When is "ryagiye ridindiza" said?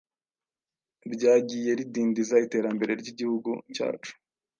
1.13-2.35